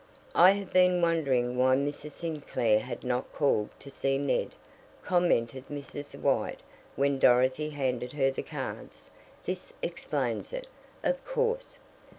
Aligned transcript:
"I 0.33 0.53
have 0.53 0.73
been 0.73 0.99
wondering 1.03 1.57
why 1.59 1.75
Mrs. 1.75 2.13
Sinclair 2.13 2.79
had 2.79 3.03
not 3.03 3.31
called 3.31 3.69
to 3.77 3.91
see 3.91 4.17
Ned," 4.17 4.55
commented 5.03 5.67
Mrs. 5.67 6.19
White 6.19 6.61
when 6.95 7.19
Dorothy 7.19 7.69
handed 7.69 8.13
her 8.13 8.31
the 8.31 8.41
cards. 8.41 9.11
"This 9.45 9.73
explains 9.83 10.53
it, 10.53 10.65
of 11.03 11.23
course. 11.23 11.77